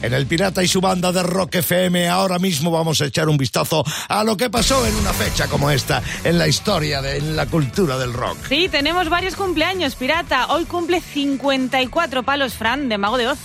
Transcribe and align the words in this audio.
En 0.00 0.14
el 0.14 0.26
Pirata 0.26 0.62
y 0.62 0.68
su 0.68 0.80
banda 0.80 1.10
de 1.10 1.22
Rock 1.24 1.56
FM 1.56 2.08
ahora 2.08 2.38
mismo 2.38 2.70
vamos 2.70 3.00
a 3.00 3.06
echar 3.06 3.28
un 3.28 3.36
vistazo 3.36 3.84
a 4.08 4.22
lo 4.22 4.36
que 4.36 4.48
pasó 4.48 4.86
en 4.86 4.94
una 4.94 5.12
fecha 5.12 5.48
como 5.48 5.70
esta 5.70 6.02
en 6.22 6.38
la 6.38 6.46
historia, 6.46 7.02
de, 7.02 7.18
en 7.18 7.34
la 7.34 7.46
cultura 7.46 7.98
del 7.98 8.12
rock. 8.12 8.36
Sí, 8.48 8.68
tenemos 8.68 9.08
varios 9.08 9.34
cumpleaños, 9.34 9.96
Pirata. 9.96 10.46
Hoy 10.52 10.66
cumple 10.66 11.00
54 11.00 12.22
palos 12.22 12.54
Fran 12.54 12.88
de 12.88 12.96
Mago 12.96 13.18
de 13.18 13.28
Oz. 13.28 13.38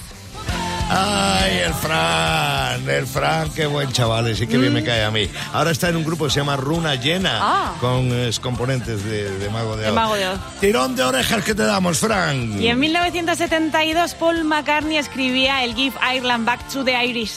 Ay, 0.95 1.57
el 1.65 1.73
Fran, 1.73 2.87
el 2.89 3.07
Fran, 3.07 3.49
qué 3.51 3.65
buen 3.65 3.91
chaval, 3.91 4.35
sí 4.35 4.45
que 4.45 4.57
bien 4.57 4.73
me 4.73 4.83
cae 4.83 5.03
a 5.03 5.09
mí. 5.11 5.27
Ahora 5.51 5.71
está 5.71 5.89
en 5.89 5.95
un 5.95 6.03
grupo 6.03 6.25
que 6.25 6.31
se 6.31 6.39
llama 6.39 6.55
Runa 6.55 6.95
Llena, 6.95 7.39
Ah. 7.41 7.73
con 7.79 8.09
eh, 8.11 8.29
componentes 8.41 9.03
de, 9.03 9.29
de 9.39 9.49
Mago 9.49 9.75
de 9.75 9.87
Oz. 9.87 9.93
Mago 9.95 10.15
de 10.15 10.27
Oz. 10.27 10.39
Tirón 10.59 10.95
de 10.95 11.03
orejas 11.03 11.43
que 11.43 11.55
te 11.55 11.63
damos, 11.63 11.97
Fran. 11.97 12.61
Y 12.61 12.67
en 12.67 12.79
1972 12.79 14.13
Paul 14.15 14.43
McCartney 14.43 14.97
escribía 14.97 15.63
el 15.63 15.73
Give 15.73 15.95
Ireland 16.15 16.45
Back 16.45 16.67
to 16.67 16.83
the 16.83 17.05
Irish. 17.05 17.31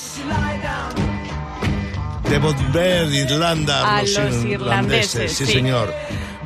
De 2.28 2.38
volver 2.38 3.06
Irlanda 3.14 3.96
A 3.98 4.02
los 4.02 4.44
irlandeses, 4.44 5.32
sí, 5.32 5.46
sí. 5.46 5.52
señor. 5.52 5.94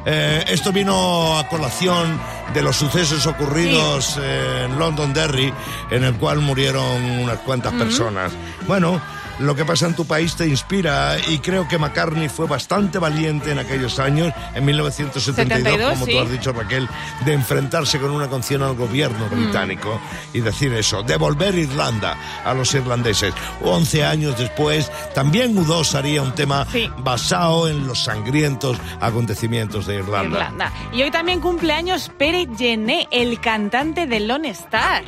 Eh, 0.07 0.45
esto 0.49 0.73
vino 0.73 1.39
a 1.39 1.47
colación 1.49 2.19
de 2.55 2.63
los 2.63 2.77
sucesos 2.77 3.27
ocurridos 3.27 4.19
en 4.19 4.79
Londonderry, 4.79 5.53
en 5.91 6.05
el 6.05 6.15
cual 6.15 6.41
murieron 6.41 7.03
unas 7.21 7.39
cuantas 7.41 7.73
personas. 7.75 8.33
Bueno, 8.67 9.01
lo 9.39 9.55
que 9.55 9.65
pasa 9.65 9.87
en 9.87 9.95
tu 9.95 10.05
país 10.07 10.35
te 10.37 10.47
inspira 10.47 11.17
y 11.29 11.39
creo 11.39 11.67
que 11.69 11.79
McCartney 11.79 12.29
fue 12.29 12.47
bastante 12.47 12.99
valiente 12.99 13.53
en 13.53 13.59
aquellos 13.59 13.99
años, 13.99 14.33
en 14.55 14.65
1972, 14.65 15.37
72, 15.63 15.91
como 15.95 16.07
sí. 16.07 16.13
tú 16.13 16.19
has 16.21 16.31
dicho 16.31 16.53
Raquel, 16.53 16.89
de 17.25 17.33
enfrentarse 17.33 17.99
con 17.99 18.11
una 18.11 18.29
canción 18.29 18.63
al 18.63 18.75
gobierno 18.75 19.27
Mm. 19.31 19.35
británico 19.45 20.01
y 20.33 20.41
decir 20.41 20.73
eso, 20.75 21.03
devolver 21.03 21.55
Irlanda 21.55 22.17
a 22.45 22.53
los 22.55 22.73
irlandeses. 22.75 23.33
11 23.63 24.05
años 24.05 24.39
después, 24.39 24.91
también 25.15 25.55
U2 25.57 25.95
haría 25.95 26.23
un 26.23 26.35
tema 26.35 26.67
Sí. 26.71 26.91
basado 26.99 27.69
en 27.69 27.87
los 27.87 28.03
sangrientos 28.05 28.77
acontecimientos 29.01 29.87
de 29.87 29.97
Irlanda. 29.97 30.39
Irlanda. 30.39 30.73
Y 30.93 31.03
hoy 31.03 31.11
también 31.11 31.41
cumpleaños 31.41 32.11
Pere 32.19 32.47
Gené, 32.57 33.09
el 33.11 33.41
cantante 33.41 34.07
de 34.07 34.21
Lone 34.21 34.51
Star. 34.51 35.05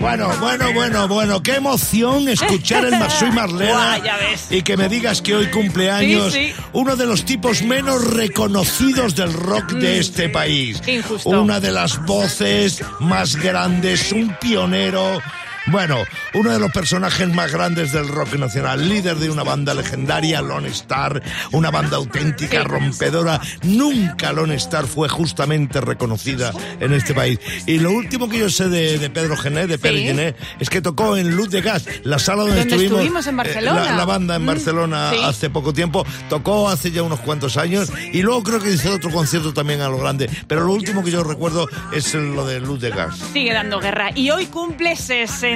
Bueno, 0.00 0.28
bueno, 0.40 0.72
bueno, 0.72 1.08
bueno, 1.08 1.42
qué 1.42 1.56
emoción 1.56 1.99
escuchar 2.04 2.84
el 2.86 2.98
Masui 2.98 3.30
Marlena 3.32 4.00
y 4.50 4.62
que 4.62 4.76
me 4.76 4.88
digas 4.88 5.20
que 5.22 5.34
hoy 5.34 5.46
cumpleaños 5.50 6.32
Sí, 6.32 6.52
sí. 6.54 6.62
uno 6.72 6.96
de 6.96 7.06
los 7.06 7.24
tipos 7.24 7.62
menos 7.62 8.14
reconocidos 8.14 9.14
del 9.14 9.32
rock 9.32 9.72
de 9.72 9.98
este 9.98 10.28
país. 10.28 10.80
Mm. 10.80 10.84
Qué 10.84 10.94
injusto. 10.96 11.28
Una 11.28 11.60
de 11.60 11.70
las 11.72 12.04
voces 12.06 12.82
más 13.00 13.36
grandes, 13.36 14.12
un 14.12 14.34
pionero. 14.40 15.20
Bueno, 15.66 15.96
uno 16.34 16.50
de 16.50 16.58
los 16.58 16.70
personajes 16.72 17.28
más 17.34 17.52
grandes 17.52 17.92
del 17.92 18.08
rock 18.08 18.34
nacional, 18.34 18.88
líder 18.88 19.16
de 19.16 19.30
una 19.30 19.42
banda 19.42 19.74
legendaria, 19.74 20.40
Lone 20.40 20.68
Star, 20.68 21.22
una 21.52 21.70
banda 21.70 21.96
auténtica, 21.98 22.64
rompedora. 22.64 23.40
Nunca 23.62 24.32
Lone 24.32 24.54
Star 24.56 24.86
fue 24.86 25.08
justamente 25.08 25.80
reconocida 25.80 26.52
en 26.80 26.92
este 26.94 27.14
país. 27.14 27.38
Y 27.66 27.78
lo 27.78 27.92
último 27.92 28.28
que 28.28 28.38
yo 28.38 28.50
sé 28.50 28.68
de, 28.68 28.98
de 28.98 29.10
Pedro 29.10 29.36
Gené, 29.36 29.66
de 29.66 29.78
Pere 29.78 29.98
Sí. 29.98 30.04
Gené, 30.04 30.34
es 30.58 30.70
que 30.70 30.80
tocó 30.80 31.16
en 31.16 31.36
Luz 31.36 31.50
de 31.50 31.60
Gas, 31.60 31.84
la 32.04 32.18
sala 32.18 32.42
donde, 32.42 32.60
Donde 32.60 32.74
estuvimos. 32.76 32.98
estuvimos 33.00 33.26
en 33.26 33.34
eh, 33.34 33.36
Barcelona. 33.36 33.84
la, 33.84 33.96
la 33.96 34.04
banda 34.06 34.36
en 34.36 34.42
Mm, 34.42 34.46
Barcelona 34.46 35.10
sí. 35.12 35.18
hace 35.22 35.50
poco 35.50 35.72
tiempo. 35.74 36.06
Tocó 36.28 36.68
hace 36.68 36.90
ya 36.90 37.02
unos 37.02 37.20
cuantos 37.20 37.56
años 37.58 37.92
y 38.12 38.22
luego 38.22 38.42
creo 38.42 38.60
que 38.60 38.72
hizo 38.72 38.92
otro 38.94 39.10
concierto 39.10 39.52
también 39.52 39.82
a 39.82 39.88
lo 39.88 39.98
grande. 39.98 40.28
Pero 40.48 40.64
lo 40.64 40.72
último 40.72 41.04
que 41.04 41.10
yo 41.10 41.22
recuerdo 41.22 41.68
es 41.92 42.14
lo 42.14 42.46
de 42.46 42.60
Luz 42.60 42.80
de 42.80 42.90
Gas. 42.90 43.18
Sigue 43.32 43.52
dando 43.52 43.78
guerra. 43.78 44.10
Y 44.14 44.30
hoy 44.30 44.46
cumple 44.46 44.96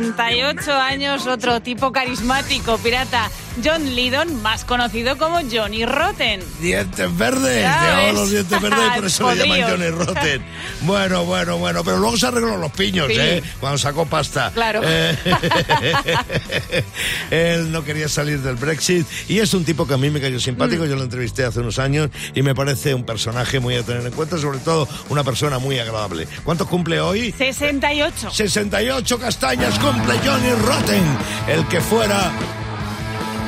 68 0.02 0.72
años 0.72 1.26
otro 1.26 1.60
tipo 1.60 1.92
carismático, 1.92 2.78
pirata, 2.78 3.30
John 3.62 3.94
Lydon, 3.94 4.42
más 4.42 4.64
conocido 4.64 5.16
como 5.16 5.38
Johnny 5.50 5.84
Rotten. 5.86 6.42
Dientes 6.60 7.16
verdes, 7.16 7.58
llevaba 7.62 8.12
los 8.12 8.30
dientes 8.30 8.60
verdes 8.60 8.80
y 8.84 8.96
por 8.96 9.04
eso 9.06 9.34
le 9.34 9.46
llaman. 9.48 9.70
Johnny 9.70 9.88
Rotten. 9.90 10.44
Bueno, 10.84 11.24
bueno, 11.24 11.56
bueno, 11.56 11.82
pero 11.82 11.96
luego 11.96 12.14
se 12.18 12.26
arregló 12.26 12.58
los 12.58 12.70
piños, 12.72 13.06
Sí. 13.08 13.14
¿eh? 13.18 13.42
Cuando 13.58 13.78
sacó 13.78 14.04
pasta. 14.04 14.50
Claro. 14.52 14.82
Eh, 14.84 15.16
él 17.30 17.72
no 17.72 17.82
quería 17.84 18.06
salir 18.08 18.40
del 18.40 18.56
Brexit 18.56 19.06
y 19.28 19.38
es 19.38 19.54
un 19.54 19.64
tipo 19.64 19.86
que 19.86 19.94
a 19.94 19.96
mí 19.96 20.10
me 20.10 20.20
cayó 20.20 20.36
Mm. 20.36 20.40
simpático. 20.40 20.84
Yo 20.84 20.96
lo 20.96 21.02
entrevisté 21.04 21.44
hace 21.44 21.60
unos 21.60 21.78
años 21.78 22.10
y 22.34 22.42
me 22.42 22.54
parece 22.54 22.92
un 22.94 23.04
personaje 23.04 23.60
muy 23.60 23.76
a 23.76 23.82
tener 23.82 24.04
en 24.04 24.12
cuenta, 24.12 24.36
sobre 24.36 24.58
todo 24.58 24.86
una 25.08 25.24
persona 25.24 25.58
muy 25.58 25.78
agradable. 25.78 26.26
¿Cuántos 26.44 26.68
cumple 26.68 27.00
hoy? 27.00 27.32
68. 27.32 28.30
68 28.30 29.18
castañas 29.18 29.78
cumple 29.84 30.14
Johnny 30.24 30.50
Rotten, 30.66 31.02
el 31.46 31.66
que 31.68 31.80
fuera, 31.80 32.30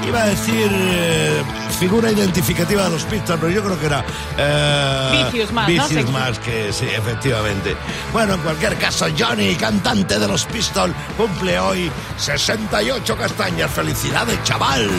iba 0.07 0.23
a 0.23 0.27
decir, 0.27 0.69
eh, 0.71 1.43
figura 1.79 2.11
identificativa 2.13 2.85
de 2.85 2.91
los 2.91 3.05
Pistols, 3.05 3.41
pero 3.41 3.53
yo 3.53 3.63
creo 3.65 3.81
que 3.81 3.87
era... 3.87 4.05
Eh, 4.37 5.25
Vicious 5.25 5.53
más, 5.53 5.69
¿no? 5.69 5.73
Vicious 5.89 6.07
Sí. 6.07 6.13
más 6.13 6.39
que 6.41 6.73
sí, 6.73 6.87
efectivamente. 6.87 7.75
Bueno, 8.13 8.35
en 8.35 8.41
cualquier 8.41 8.77
caso, 8.77 9.07
Johnny, 9.19 9.55
cantante 9.55 10.19
de 10.19 10.29
los 10.29 10.45
Pistols, 10.45 10.95
cumple 11.17 11.59
hoy 11.59 11.91
68 12.19 13.17
castañas. 13.17 13.71
¡Felicidades, 13.71 14.43
chaval! 14.45 14.91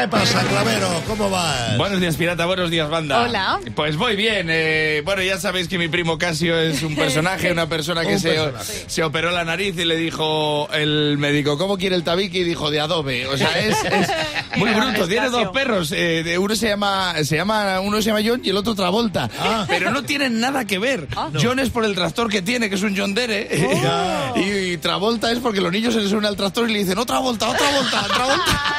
¿Qué 0.00 0.08
pasa, 0.08 0.42
Clavero? 0.44 1.02
¿Cómo 1.06 1.28
vas? 1.28 1.76
Buenos 1.76 2.00
días, 2.00 2.16
pirata. 2.16 2.46
Buenos 2.46 2.70
días, 2.70 2.88
banda. 2.88 3.20
Hola. 3.22 3.60
Pues 3.74 3.96
voy 3.96 4.16
bien. 4.16 4.46
eh, 4.50 5.02
bueno, 5.04 5.20
ya 5.22 5.38
sabéis 5.38 5.68
que 5.68 5.76
mi 5.76 5.88
primo 5.88 6.16
Casio 6.16 6.58
es 6.58 6.82
un 6.82 6.96
personaje, 6.96 7.52
una 7.52 7.68
persona 7.68 8.00
que 8.06 8.14
Un 8.14 8.18
se, 8.20 8.30
personaje. 8.32 8.84
se 8.86 9.02
operó 9.04 9.30
la 9.30 9.44
nariz 9.44 9.76
y 9.78 9.84
le 9.84 9.96
dijo 9.96 10.68
el 10.72 11.18
médico, 11.18 11.58
¿cómo 11.58 11.76
quiere 11.76 11.96
el 11.96 12.02
tabique? 12.02 12.38
Y 12.38 12.44
dijo, 12.44 12.70
de 12.70 12.80
adobe. 12.80 13.26
O 13.26 13.36
sea, 13.36 13.50
es, 13.58 13.76
es 13.84 14.10
muy 14.56 14.70
bruto. 14.70 15.06
Tiene 15.06 15.28
dos 15.28 15.48
perros. 15.48 15.92
eh, 15.92 16.22
de- 16.24 16.38
uno 16.38 16.56
se 16.56 16.68
llama, 16.68 17.14
se 17.22 17.36
llama, 17.36 17.80
uno 17.80 17.98
se 17.98 18.04
llama 18.10 18.20
John 18.24 18.40
y 18.42 18.48
el 18.48 18.56
otro 18.56 18.74
Travolta. 18.74 19.28
Ah. 19.38 19.66
Pero 19.68 19.90
no 19.90 20.02
tienen 20.04 20.40
nada 20.40 20.64
que 20.64 20.78
ver. 20.78 21.08
John 21.42 21.58
es 21.58 21.68
por 21.68 21.84
el 21.84 21.94
tractor 21.94 22.30
que 22.30 22.40
tiene, 22.40 22.70
que 22.70 22.76
es 22.76 22.82
un 22.82 22.96
John 22.96 23.12
Dere. 23.14 23.48
Ya. 23.82 24.32
y, 24.36 24.78
Travolta 24.78 25.30
es 25.30 25.40
porque 25.40 25.60
los 25.60 25.70
niños 25.70 25.92
se 25.92 26.00
les 26.00 26.08
suben 26.08 26.24
al 26.24 26.36
tractor 26.36 26.70
y 26.70 26.72
le 26.72 26.78
dicen, 26.78 26.96
otra 26.96 27.18
volta, 27.18 27.50
otra 27.50 27.70
volta, 27.70 28.02
otra 28.06 28.24
volta. 28.24 28.76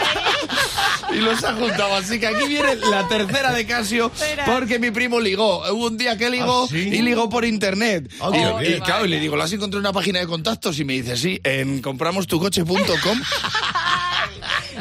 Y 1.14 1.20
los 1.20 1.44
ha 1.44 1.54
juntado. 1.54 1.96
Así 1.96 2.20
que 2.20 2.28
aquí 2.28 2.48
viene 2.48 2.76
la 2.76 3.08
tercera 3.08 3.52
de 3.54 3.66
Casio, 3.66 4.12
porque 4.46 4.80
mi 4.80 4.92
primo 4.92 5.20
ligó. 5.20 5.60
Hubo 5.72 5.88
un 5.88 5.98
día 5.98 6.18
que 6.18 6.30
ligó 6.30 6.66
¿Ah, 6.66 6.68
sí? 6.70 6.78
y 6.78 7.02
ligó 7.02 7.30
por 7.30 7.46
internet. 7.46 8.12
Ah, 8.20 8.30
y, 8.30 8.34
qué 8.34 8.66
y, 8.66 8.68
bien. 8.70 8.80
claro, 8.82 9.06
y 9.06 9.10
le 9.10 9.20
digo, 9.20 9.36
¿lo 9.36 9.44
has 9.44 9.54
encontrado 9.54 9.80
en 9.80 9.86
una 9.88 9.94
página 9.94 10.20
de 10.20 10.28
contactos? 10.28 10.80
Y 10.80 10.86
me 10.86 10.94
dice, 10.94 11.18
sí, 11.18 11.40
en 11.44 11.82
compramostucoche.com. 11.82 13.22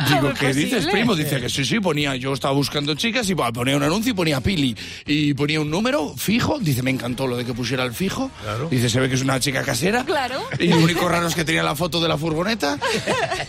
Digo, 0.09 0.21
¿Cómo 0.21 0.33
es 0.33 0.39
¿qué 0.39 0.55
dices, 0.55 0.87
primo? 0.87 1.15
Dice 1.15 1.41
que 1.41 1.49
sí, 1.49 1.65
sí, 1.65 1.81
ponía, 1.81 2.17
yo 2.17 2.33
estaba 2.33 2.55
buscando 2.55 2.95
chicas 2.95 3.29
y 3.29 3.35
bah, 3.35 3.53
ponía 3.53 3.77
un 3.77 3.83
anuncio 3.83 4.13
y 4.13 4.15
ponía 4.15 4.41
Pili. 4.41 4.77
Y 5.07 5.35
ponía 5.35 5.61
un 5.61 5.71
número 5.71 6.15
fijo. 6.17 6.59
Dice, 6.59 6.83
me 6.83 6.91
encantó 6.91 7.27
lo 7.27 7.37
de 7.37 7.45
que 7.45 7.53
pusiera 7.53 7.85
el 7.85 7.93
fijo. 7.93 8.31
Claro. 8.43 8.69
Dice, 8.71 8.89
se 8.89 9.01
ve 9.01 9.09
que 9.09 9.17
es 9.17 9.23
una 9.23 9.39
chica 9.41 9.63
casera. 9.63 10.05
Claro. 10.05 10.43
Y 10.59 10.69
lo 10.69 10.79
único 10.79 11.09
raro 11.09 11.27
es 11.29 11.35
que 11.35 11.45
tenía 11.45 11.63
la 11.63 11.75
foto 11.75 12.01
de 12.01 12.09
la 12.09 12.17
furgoneta, 12.17 12.79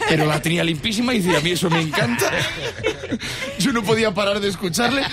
pero 0.09 0.25
la 0.25 0.41
tenía 0.41 0.63
limpísima 0.63 1.13
y 1.13 1.19
dice, 1.19 1.37
a 1.37 1.41
mí 1.41 1.51
eso 1.51 1.69
me 1.69 1.81
encanta. 1.81 2.31
Yo 3.59 3.71
no 3.71 3.83
podía 3.83 4.13
parar 4.13 4.39
de 4.39 4.49
escucharle. 4.49 5.03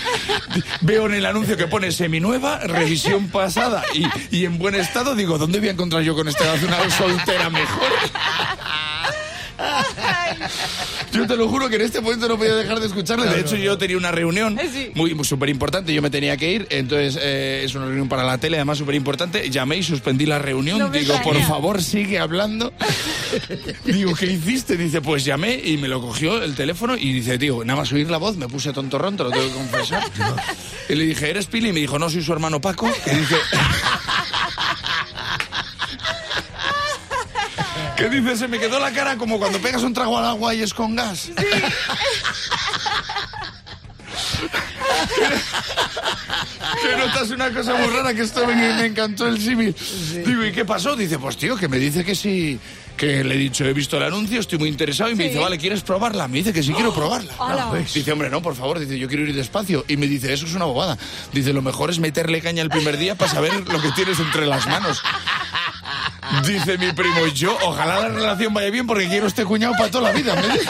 Veo 0.81 1.05
en 1.05 1.13
el 1.13 1.25
anuncio 1.25 1.55
que 1.55 1.67
pone 1.67 1.91
seminueva, 1.91 2.59
revisión 2.59 3.29
pasada 3.29 3.83
y, 3.93 4.05
y 4.35 4.45
en 4.45 4.57
buen 4.57 4.75
estado. 4.75 5.15
Digo, 5.15 5.37
¿dónde 5.37 5.59
voy 5.59 5.69
a 5.69 5.71
encontrar 5.71 6.01
yo 6.03 6.15
con 6.15 6.27
esta 6.27 6.49
una 6.53 6.89
soltera 6.89 7.49
mejor? 7.49 7.91
Yo 11.19 11.27
te 11.27 11.35
lo 11.35 11.47
juro 11.49 11.69
que 11.69 11.75
en 11.75 11.81
este 11.81 12.01
momento 12.01 12.27
no 12.27 12.37
podía 12.37 12.55
dejar 12.55 12.79
de 12.79 12.87
escucharle. 12.87 13.27
De 13.29 13.41
hecho, 13.41 13.55
yo 13.55 13.77
tenía 13.77 13.97
una 13.97 14.11
reunión 14.11 14.57
Eh, 14.59 14.91
muy 14.95 15.15
súper 15.23 15.49
importante. 15.49 15.93
Yo 15.93 16.01
me 16.01 16.09
tenía 16.09 16.37
que 16.37 16.51
ir. 16.51 16.67
Entonces, 16.69 17.19
eh, 17.21 17.63
es 17.65 17.75
una 17.75 17.85
reunión 17.85 18.07
para 18.07 18.23
la 18.23 18.37
tele, 18.37 18.57
además 18.57 18.77
súper 18.77 18.95
importante. 18.95 19.49
Llamé 19.49 19.77
y 19.77 19.83
suspendí 19.83 20.25
la 20.25 20.39
reunión. 20.39 20.79
No 20.79 20.89
Digo, 20.89 21.19
por 21.23 21.39
favor, 21.43 21.83
sigue 21.83 22.19
hablando. 22.19 22.73
Digo, 23.85 24.13
¿qué 24.15 24.27
hiciste? 24.27 24.77
Dice, 24.77 25.01
pues 25.01 25.25
llamé 25.25 25.59
y 25.63 25.77
me 25.77 25.87
lo 25.87 26.01
cogió 26.01 26.41
el 26.41 26.55
teléfono 26.55 26.95
y 26.97 27.11
dice, 27.13 27.37
tío, 27.37 27.63
nada 27.65 27.79
más 27.81 27.91
oír 27.91 28.09
la 28.09 28.17
voz 28.17 28.37
me 28.37 28.47
puse 28.47 28.71
tontorrón, 28.73 29.17
te 29.17 29.23
lo 29.23 29.31
tengo 29.31 29.47
que 29.47 29.53
confesar. 29.53 30.03
Y 30.89 30.95
le 30.95 31.05
dije, 31.05 31.29
¿eres 31.29 31.45
Pili? 31.45 31.69
Y 31.69 31.73
me 31.73 31.81
dijo, 31.81 31.99
no, 31.99 32.09
soy 32.09 32.23
su 32.23 32.33
hermano 32.33 32.59
Paco. 32.59 32.91
Que 33.05 33.11
dice... 33.11 33.35
¿Qué 37.99 38.09
dice? 38.09 38.35
Se 38.37 38.47
me 38.47 38.57
quedó 38.59 38.79
la 38.79 38.91
cara 38.91 39.17
como 39.17 39.37
cuando 39.37 39.59
pegas 39.59 39.83
un 39.83 39.93
trago 39.93 40.17
al 40.17 40.25
agua 40.25 40.53
y 40.55 40.61
es 40.61 40.73
con 40.73 40.95
gas. 40.95 41.29
Que 46.81 46.95
notas 46.97 47.29
una 47.31 47.51
cosa 47.51 47.75
muy 47.75 47.87
rara 47.87 48.13
que 48.13 48.21
esto 48.21 48.45
me, 48.45 48.55
me 48.55 48.85
encantó 48.85 49.27
el 49.27 49.39
símil. 49.39 49.75
Digo, 50.25 50.45
¿y 50.45 50.51
qué 50.51 50.65
pasó? 50.65 50.95
Dice, 50.95 51.19
pues 51.19 51.35
tío, 51.37 51.55
que 51.57 51.67
me 51.67 51.77
dice 51.77 52.05
que 52.05 52.15
sí, 52.15 52.59
que 52.95 53.23
le 53.23 53.35
he 53.35 53.37
dicho, 53.37 53.65
he 53.65 53.73
visto 53.73 53.97
el 53.97 54.03
anuncio, 54.03 54.39
estoy 54.39 54.59
muy 54.59 54.69
interesado 54.69 55.09
y 55.09 55.15
me 55.15 55.23
Sí. 55.23 55.29
dice, 55.29 55.41
vale, 55.41 55.57
¿quieres 55.57 55.81
probarla? 55.81 56.27
Me 56.27 56.37
dice 56.37 56.53
que 56.53 56.63
sí 56.63 56.71
quiero 56.73 56.93
probarla. 56.93 57.33
Hola. 57.37 57.71
Dice, 57.93 58.11
hombre, 58.11 58.29
no, 58.29 58.41
por 58.41 58.55
favor, 58.55 58.79
dice, 58.79 58.97
yo 58.97 59.07
quiero 59.07 59.23
ir 59.23 59.35
despacio. 59.35 59.83
Y 59.87 59.97
me 59.97 60.07
dice, 60.07 60.31
eso 60.31 60.45
es 60.45 60.53
una 60.55 60.65
bobada. 60.65 60.97
Dice, 61.33 61.51
lo 61.53 61.61
mejor 61.61 61.89
es 61.89 61.99
meterle 61.99 62.41
caña 62.41 62.61
el 62.61 62.69
primer 62.69 62.97
día 62.97 63.15
para 63.15 63.31
saber 63.31 63.51
lo 63.67 63.81
que 63.81 63.91
tienes 63.91 64.19
entre 64.19 64.45
las 64.47 64.65
manos. 64.67 65.01
Dice 66.45 66.77
mi 66.77 66.91
primo, 66.93 67.27
yo, 67.33 67.57
ojalá 67.63 67.99
la 68.01 68.09
relación 68.09 68.53
vaya 68.53 68.69
bien 68.69 68.85
porque 68.87 69.07
quiero 69.07 69.27
este 69.27 69.45
cuñado 69.45 69.73
para 69.77 69.89
toda 69.91 70.11
la 70.11 70.17
vida. 70.17 70.35
Me 70.35 70.47
dice. 70.49 70.69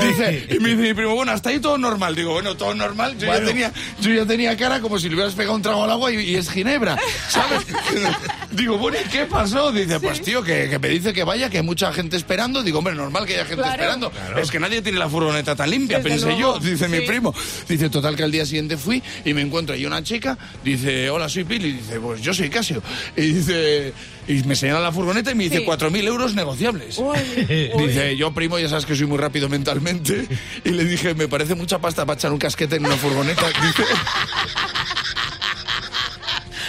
Dice, 0.00 0.46
y 0.50 0.58
me 0.60 0.68
dice 0.70 0.82
mi 0.82 0.94
primo, 0.94 1.14
bueno, 1.14 1.32
hasta 1.32 1.50
ahí 1.50 1.58
todo 1.60 1.78
normal. 1.78 2.14
Digo, 2.14 2.32
bueno, 2.32 2.56
todo 2.56 2.74
normal. 2.74 3.16
Yo, 3.18 3.26
Bueno. 3.26 3.40
ya, 3.40 3.46
tenía, 3.46 3.72
yo 4.00 4.12
ya 4.12 4.26
tenía 4.26 4.56
cara 4.56 4.80
como 4.80 4.98
si 4.98 5.08
le 5.08 5.14
hubieras 5.14 5.34
pegado 5.34 5.54
un 5.56 5.62
trago 5.62 5.84
al 5.84 5.90
agua 5.90 6.12
y, 6.12 6.16
y 6.20 6.36
es 6.36 6.50
ginebra, 6.50 6.96
¿sabes? 7.28 7.66
Digo, 8.50 8.78
bueno, 8.78 8.96
¿y 9.04 9.08
qué 9.10 9.26
pasó? 9.26 9.70
Dice, 9.72 10.00
pues 10.00 10.22
tío, 10.22 10.42
que, 10.42 10.68
que 10.70 10.78
me 10.78 10.88
dice 10.88 11.12
que 11.12 11.22
vaya, 11.22 11.50
que 11.50 11.58
hay 11.58 11.62
mucha 11.62 11.92
gente 11.92 12.16
esperando. 12.16 12.62
Digo, 12.62 12.78
hombre, 12.78 12.94
normal 12.94 13.26
que 13.26 13.34
haya 13.34 13.44
gente 13.44 13.62
Claro. 13.62 13.72
esperando. 13.72 14.12
Es 14.40 14.50
que 14.50 14.58
nadie 14.58 14.80
tiene 14.80 14.98
la 14.98 15.08
furgoneta 15.08 15.54
tan 15.54 15.70
limpia, 15.70 15.98
Desde 15.98 16.10
pensé 16.10 16.26
luego, 16.26 16.58
yo, 16.58 16.58
dice 16.58 16.88
mi 16.88 16.98
sí. 17.00 17.04
primo. 17.06 17.34
Dice, 17.68 17.90
total 17.90 18.16
que 18.16 18.22
al 18.22 18.30
día 18.32 18.46
siguiente 18.46 18.76
fui 18.78 19.02
y 19.24 19.34
me 19.34 19.42
encuentro 19.42 19.74
ahí 19.74 19.84
una 19.84 20.02
chica, 20.02 20.38
dice, 20.64 21.10
hola, 21.10 21.28
soy 21.28 21.44
Pili. 21.44 21.72
Dice, 21.72 22.00
pues 22.00 22.22
yo 22.22 22.32
soy 22.32 22.48
Casio. 22.48 22.82
Y 23.16 23.20
dice, 23.32 23.92
y 24.26 24.42
me 24.44 24.56
señala 24.56 24.80
la 24.80 24.92
furgoneta 24.92 25.30
y 25.30 25.34
me 25.34 25.44
dice, 25.44 25.58
Sí. 25.58 25.64
4.000 25.66 26.04
euros 26.06 26.34
negociables. 26.34 26.98
Dice, 27.78 28.16
yo 28.16 28.32
primo, 28.32 28.58
ya 28.58 28.68
sabes 28.68 28.86
que 28.86 28.96
soy 28.96 29.06
muy 29.06 29.18
rápido 29.18 29.48
mentalmente. 29.48 30.26
Y 30.64 30.70
le 30.70 30.84
dije, 30.84 31.14
me 31.14 31.28
parece 31.28 31.54
mucha 31.54 31.78
pasta 31.80 32.06
para 32.06 32.16
echar 32.18 32.32
un 32.32 32.38
casquete 32.38 32.76
en 32.76 32.86
una 32.86 32.96
furgoneta. 32.96 33.46
Dice, 33.48 33.82
Dice, 33.82 33.82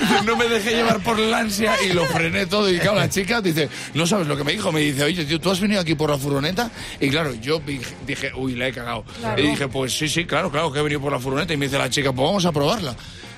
no 0.24 0.36
me 0.36 0.48
dejé 0.48 0.70
llevar 0.76 1.00
por 1.02 1.18
la 1.18 1.38
ansia 1.38 1.74
y 1.88 1.92
lo 1.92 2.04
frené 2.06 2.46
todo. 2.46 2.70
Y 2.70 2.78
claro, 2.78 2.96
la 2.98 3.08
chica 3.08 3.40
dice, 3.40 3.68
no 3.94 4.06
sabes 4.06 4.26
lo 4.26 4.36
que 4.36 4.44
me 4.44 4.52
dijo. 4.52 4.70
Me 4.72 4.80
dice, 4.80 5.04
oye, 5.04 5.24
tío, 5.24 5.40
¿tú 5.40 5.50
has 5.50 5.60
venido 5.60 5.80
aquí 5.80 5.94
por 5.94 6.10
la 6.10 6.18
furgoneta? 6.18 6.70
Y 7.00 7.08
claro, 7.10 7.34
yo 7.34 7.60
dije- 8.06 8.32
uy, 8.36 8.54
la 8.54 8.68
he 8.68 8.72
cagado. 8.72 9.04
Claro. 9.18 9.42
Y 9.42 9.46
dije, 9.48 9.68
pues 9.68 9.96
sí, 9.96 10.08
sí, 10.08 10.24
claro, 10.24 10.50
claro 10.50 10.72
que 10.72 10.78
he 10.80 10.82
venido 10.82 11.00
por 11.00 11.12
la 11.12 11.18
furgoneta. 11.18 11.52
Y 11.52 11.56
me 11.56 11.66
dice 11.66 11.78
la 11.78 11.90
chica, 11.90 12.12
pues 12.12 12.26
vamos 12.26 12.44
a 12.44 12.52
probarla. 12.52 12.94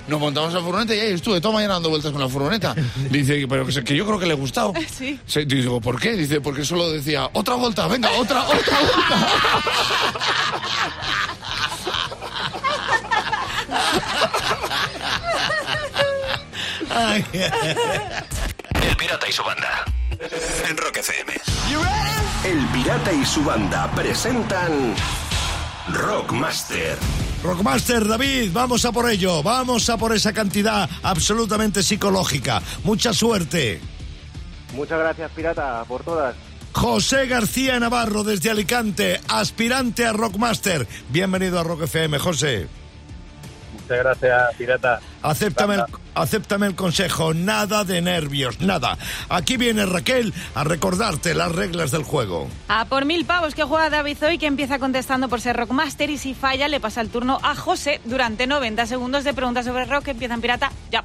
Nos 0.09 0.19
montamos 0.19 0.53
a 0.53 0.59
la 0.59 0.65
furgoneta 0.65 0.97
y 0.97 0.99
ahí 0.99 1.13
estuve 1.13 1.41
toda 1.41 1.55
mañana 1.55 1.75
dando 1.75 1.89
vueltas 1.91 2.11
con 2.11 2.21
la 2.21 2.29
furgoneta. 2.29 2.75
Dice, 3.09 3.47
pero 3.49 3.65
que, 3.65 3.85
que 3.85 3.95
yo 3.95 4.05
creo 4.05 4.19
que 4.19 4.27
le 4.27 4.33
he 4.33 4.37
gustado. 4.37 4.73
Sí. 4.99 5.19
Sí, 5.27 5.45
digo, 5.45 5.81
¿por 5.81 6.01
qué? 6.01 6.13
Dice, 6.15 6.41
porque 6.41 6.65
solo 6.65 6.91
decía, 6.91 7.29
otra 7.33 7.55
vuelta, 7.55 7.87
venga, 7.87 8.11
otra, 8.19 8.43
otra 8.45 8.79
vuelta. 8.81 9.29
El 18.83 18.97
Pirata 18.97 19.29
y 19.29 19.33
su 19.33 19.43
banda. 19.43 19.85
En 20.69 20.77
Rock 20.77 20.97
FM. 20.97 21.33
El 22.45 22.67
Pirata 22.69 23.13
y 23.13 23.25
su 23.27 23.45
banda 23.45 23.91
presentan 23.95 24.95
Rockmaster. 25.89 26.97
Rockmaster 27.43 28.09
David, 28.09 28.51
vamos 28.53 28.85
a 28.87 28.93
por 28.93 29.11
ello, 29.11 29.43
vamos 29.43 29.91
a 29.91 29.99
por 29.99 30.15
esa 30.15 30.33
cantidad 30.33 30.89
absolutamente 31.03 31.83
psicológica. 31.83 32.63
Mucha 32.85 33.13
suerte. 33.13 33.81
Muchas 34.75 34.99
gracias, 34.99 35.31
Pirata, 35.33 35.85
por 35.85 36.05
todas. 36.05 36.35
José 36.73 37.27
García 37.27 37.79
Navarro 37.79 38.25
desde 38.25 38.49
Alicante, 38.49 39.21
aspirante 39.29 40.07
a 40.07 40.15
Rockmaster. 40.15 40.89
Bienvenido 41.11 41.61
a 41.61 41.65
Rock 41.65 41.83
FM, 41.83 42.19
José. 42.19 42.69
Muchas 43.83 43.99
gracias, 43.99 44.55
Pirata. 44.57 45.01
Acéptame 45.23 45.75
el, 45.75 45.85
acéptame 46.15 46.67
el 46.67 46.75
consejo, 46.75 47.35
nada 47.35 47.85
de 47.85 48.01
nervios, 48.01 48.61
nada. 48.61 48.97
Aquí 49.29 49.57
viene 49.57 49.87
Raquel 49.87 50.33
a 50.55 50.65
recordarte 50.65 51.35
las 51.35 51.53
reglas 51.53 51.91
del 51.91 52.05
juego. 52.05 52.49
A 52.69 52.85
por 52.87 53.05
mil 53.05 53.25
pavos 53.25 53.55
que 53.55 53.65
juega 53.65 53.91
David 53.91 54.19
hoy, 54.25 54.39
que 54.39 54.47
empieza 54.47 54.79
contestando 54.79 55.29
por 55.29 55.41
ser 55.41 55.57
Rockmaster 55.57 56.11
y 56.11 56.19
si 56.19 56.35
falla 56.35 56.69
le 56.69 56.81
pasa 56.81 57.01
el 57.01 57.09
turno 57.09 57.39
a 57.43 57.55
José 57.55 58.01
durante 58.05 58.47
90 58.47 58.87
segundos 58.87 59.25
de 59.25 59.35
preguntas 59.35 59.67
sobre 59.67 59.85
rock. 59.85 60.09
Empiezan 60.09 60.41
pirata, 60.41 60.73
ya. 60.91 61.05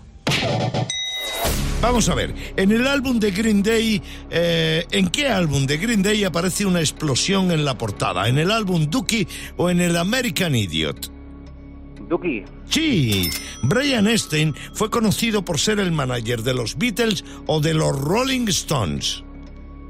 Vamos 1.82 2.10
a 2.10 2.16
ver, 2.16 2.34
en 2.56 2.72
el 2.72 2.88
álbum 2.88 3.20
de 3.20 3.32
Green 3.32 3.62
Day, 3.62 4.02
eh, 4.32 4.86
¿en 4.90 5.10
qué 5.10 5.30
álbum 5.30 5.68
de 5.68 5.78
Green 5.78 6.02
Day 6.02 6.24
aparece 6.24 6.66
una 6.66 6.80
explosión 6.80 7.52
en 7.52 7.66
la 7.66 7.78
portada? 7.78 8.28
¿En 8.28 8.40
el 8.40 8.50
álbum 8.50 8.90
Dookie 8.90 9.28
o 9.58 9.70
en 9.70 9.82
el 9.82 9.96
American 9.96 10.56
Idiot? 10.56 11.17
Duki, 12.08 12.44
Sí, 12.70 13.30
Brian 13.64 14.08
Epstein 14.08 14.54
fue 14.74 14.90
conocido 14.90 15.44
por 15.44 15.60
ser 15.60 15.80
el 15.80 15.92
manager 15.92 16.42
de 16.42 16.54
los 16.54 16.78
Beatles 16.78 17.24
o 17.48 17.60
de 17.60 17.74
los 17.74 18.00
Rolling 18.00 18.48
Stones. 18.48 19.24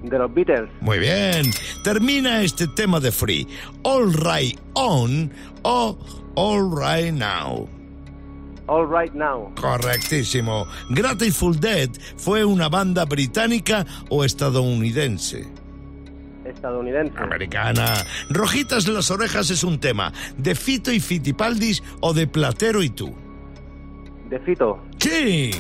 de 0.04 0.18
los 0.18 0.34
Beatles. 0.34 0.70
Muy 0.82 1.00
bien, 1.00 1.52
termina 1.84 2.42
este 2.42 2.68
tema 2.68 3.00
de 3.00 3.12
Free. 3.12 3.48
All 3.84 4.14
Right 4.14 4.58
On 4.74 5.32
o 5.64 5.98
All 6.36 6.72
Right 6.72 7.14
Now. 7.14 7.68
All 8.68 8.86
Right 8.88 9.14
Now. 9.14 9.54
Correctísimo. 9.56 10.68
Grateful 10.90 11.60
Dead 11.60 11.90
fue 12.18 12.44
una 12.44 12.68
banda 12.70 13.06
británica 13.06 13.86
o 14.10 14.24
estadounidense. 14.24 15.48
Estadounidense. 16.50 17.18
Americana. 17.18 17.94
Rojitas 18.30 18.88
las 18.88 19.12
orejas 19.12 19.50
es 19.50 19.64
un 19.64 19.80
tema. 19.80 20.14
¿De 20.38 20.56
Fito 20.56 20.92
y 20.92 21.00
Fitipaldis 21.00 21.84
o 22.02 22.14
de 22.14 22.28
Platero 22.28 22.84
y 22.84 22.90
tú? 22.90 23.14
De 24.30 24.40
Fito. 24.40 24.80
Sí. 25.00 25.52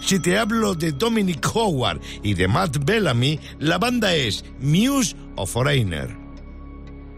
Si 0.00 0.20
te 0.20 0.38
hablo 0.38 0.74
de 0.74 0.92
Dominic 0.92 1.46
Howard 1.54 2.00
y 2.22 2.34
de 2.34 2.48
Matt 2.48 2.78
Bellamy, 2.84 3.38
la 3.58 3.78
banda 3.78 4.14
es 4.14 4.44
Muse 4.60 5.16
o 5.36 5.46
Foreigner. 5.46 6.16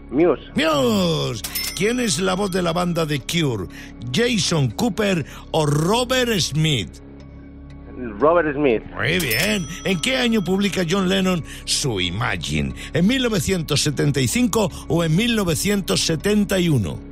Muse. 0.09 0.43
Muse. 0.55 1.41
¿Quién 1.77 1.99
es 1.99 2.19
la 2.19 2.33
voz 2.33 2.51
de 2.51 2.61
la 2.61 2.73
banda 2.73 3.05
de 3.05 3.21
Cure? 3.21 3.67
¿Jason 4.11 4.71
Cooper 4.71 5.25
o 5.51 5.65
Robert 5.65 6.37
Smith? 6.39 6.89
Robert 8.19 8.53
Smith. 8.55 8.83
Muy 8.95 9.19
bien. 9.19 9.67
¿En 9.83 9.99
qué 9.99 10.17
año 10.17 10.43
publica 10.43 10.83
John 10.89 11.09
Lennon 11.09 11.43
su 11.65 11.99
Imagine? 11.99 12.73
¿En 12.93 13.07
1975 13.07 14.71
o 14.87 15.03
en 15.03 15.15
1971? 15.15 17.11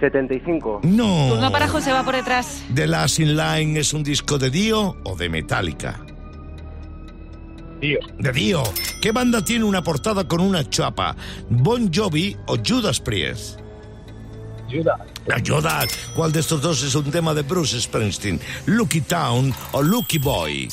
75. 0.00 0.80
No. 0.82 1.28
Turno 1.30 1.50
para 1.50 1.68
José 1.68 1.92
va 1.92 2.04
por 2.04 2.14
detrás. 2.14 2.64
¿The 2.74 2.86
Last 2.86 3.20
in 3.20 3.36
Line 3.36 3.78
es 3.78 3.92
un 3.92 4.02
disco 4.02 4.38
de 4.38 4.50
Dio 4.50 4.96
o 5.04 5.16
de 5.16 5.28
Metallica? 5.28 6.00
Dio. 7.80 7.98
De 8.18 8.32
Dio. 8.32 8.62
¿Qué 9.00 9.12
banda 9.12 9.42
tiene 9.44 9.64
una 9.64 9.82
portada 9.82 10.26
con 10.26 10.40
una 10.40 10.68
chapa? 10.68 11.16
¿Bon 11.48 11.90
Jovi 11.92 12.36
o 12.46 12.56
Judas 12.56 13.00
Priest? 13.00 13.60
Ayuda. 14.68 14.96
Ayuda. 15.32 15.86
¿Cuál 16.14 16.32
de 16.32 16.40
estos 16.40 16.60
dos 16.60 16.82
es 16.82 16.94
un 16.94 17.10
tema 17.10 17.34
de 17.34 17.42
Bruce 17.42 17.80
Springsteen? 17.80 18.40
¿Lucky 18.66 19.00
Town 19.02 19.54
o 19.72 19.82
Lucky 19.82 20.18
Boy? 20.18 20.68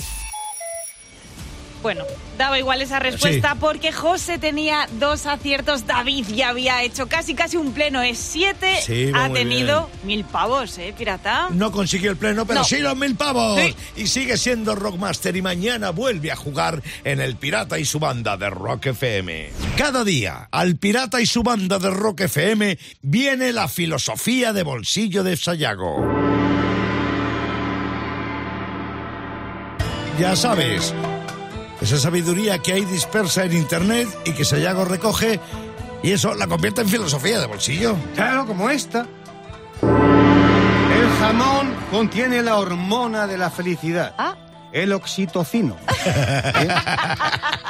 Bueno, 1.82 2.04
daba 2.38 2.60
igual 2.60 2.82
esa 2.82 3.00
respuesta 3.00 3.54
Sí. 3.54 3.58
porque 3.60 3.92
José 3.92 4.38
tenía 4.38 4.88
dos 5.00 5.26
aciertos. 5.26 5.88
David 5.88 6.26
ya 6.28 6.50
había 6.50 6.84
hecho 6.84 7.08
casi 7.08 7.34
casi 7.34 7.58
un 7.58 7.74
pleno. 7.74 8.02
Es 8.04 8.20
siete. 8.20 8.80
Sí, 8.86 9.12
ha 9.16 9.30
tenido 9.30 9.90
mil 10.04 10.24
pavos, 10.24 10.78
¿eh, 10.78 10.94
pirata? 10.96 11.48
No 11.52 11.72
consiguió 11.72 12.12
el 12.12 12.18
pleno, 12.18 12.46
pero 12.46 12.60
No. 12.60 12.66
sí 12.66 12.78
los 12.80 12.96
mil 12.96 13.16
pavos. 13.16 13.60
Sí. 13.60 13.76
Y 13.96 14.08
sigue 14.08 14.38
siendo 14.38 14.76
Rockmaster 14.76 15.36
y 15.36 15.42
mañana 15.42 15.90
vuelve 15.90 16.32
a 16.32 16.36
jugar 16.36 16.82
en 17.04 17.20
El 17.20 17.36
Pirata 17.36 17.80
y 17.80 17.86
su 17.86 18.00
banda 18.00 18.38
de 18.38 18.50
Rock 18.52 18.88
FM. 18.88 19.50
Cada 19.78 20.04
día, 20.04 20.48
al 20.52 20.76
Pirata 20.76 21.20
y 21.20 21.26
su 21.26 21.42
banda 21.44 21.80
de 21.80 21.90
Rock 21.90 22.22
FM 22.22 22.78
viene 23.02 23.52
la 23.54 23.68
filosofía 23.68 24.54
de 24.54 24.62
bolsillo 24.64 25.24
de 25.24 25.36
Sayago. 25.36 25.98
Ya 30.20 30.36
sabes, 30.36 30.94
esa 31.82 31.98
sabiduría 31.98 32.60
que 32.60 32.74
hay 32.74 32.86
dispersa 32.86 33.44
en 33.46 33.54
Internet 33.54 34.08
y 34.26 34.34
que 34.34 34.46
Sayago 34.46 34.86
recoge 34.86 35.40
y 36.04 36.12
eso 36.12 36.34
la 36.36 36.48
convierte 36.48 36.82
en 36.82 36.88
filosofía 36.88 37.40
de 37.40 37.48
bolsillo. 37.48 37.96
Claro, 38.16 38.46
como 38.46 38.70
esta. 38.70 39.06
El 39.82 41.10
jamón 41.20 41.74
contiene 41.90 42.42
la 42.42 42.58
hormona 42.58 43.28
de 43.28 43.38
la 43.38 43.50
felicidad. 43.50 44.14
Ah. 44.18 44.36
El 44.72 44.94
oxitocino. 44.94 45.76
¿Eh? 46.06 46.68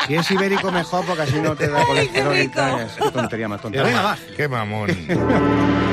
Si 0.07 0.15
es 0.15 0.31
ibérico 0.31 0.71
mejor 0.71 1.05
porque 1.05 1.21
así 1.21 1.39
no 1.39 1.55
te 1.55 1.69
da 1.69 1.85
colesterol 1.85 2.33
qué 2.33 2.43
y 2.43 2.47
tal. 2.47 2.81
Es 2.81 3.13
tontería 3.13 3.47
más 3.47 3.61
tonta. 3.61 3.83
Venga, 3.83 4.01
va. 4.01 4.17
Qué 4.35 4.47
mamón. 4.47 4.89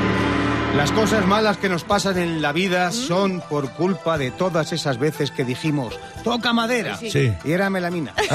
Las 0.75 0.91
cosas 0.91 1.25
malas 1.25 1.57
que 1.57 1.67
nos 1.67 1.83
pasan 1.83 2.17
en 2.17 2.41
la 2.41 2.51
vida 2.53 2.91
son 2.91 3.41
por 3.49 3.71
culpa 3.71 4.17
de 4.17 4.31
todas 4.31 4.71
esas 4.71 4.97
veces 4.97 5.31
que 5.31 5.43
dijimos, 5.43 5.99
toca 6.23 6.53
madera. 6.53 6.97
Sí. 6.97 7.33
Y 7.43 7.51
era 7.51 7.69
melamina. 7.69 8.13
¿eh? 8.17 8.29